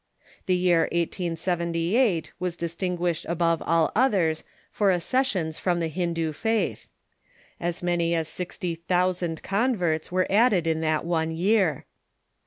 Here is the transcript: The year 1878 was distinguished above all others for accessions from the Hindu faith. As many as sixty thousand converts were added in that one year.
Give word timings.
The 0.47 0.55
year 0.55 0.89
1878 0.93 2.31
was 2.39 2.55
distinguished 2.55 3.23
above 3.29 3.61
all 3.61 3.91
others 3.95 4.43
for 4.71 4.91
accessions 4.91 5.59
from 5.59 5.79
the 5.79 5.89
Hindu 5.89 6.31
faith. 6.31 6.87
As 7.59 7.83
many 7.83 8.15
as 8.15 8.27
sixty 8.27 8.73
thousand 8.73 9.43
converts 9.43 10.11
were 10.11 10.25
added 10.27 10.65
in 10.65 10.81
that 10.81 11.05
one 11.05 11.29
year. 11.29 11.85